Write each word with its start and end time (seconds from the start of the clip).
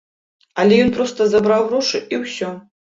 Але 0.63 0.79
ён 0.87 0.89
проста 0.97 1.21
забраў 1.37 1.71
грошы 1.71 2.05
і 2.17 2.25
ўсё. 2.27 2.55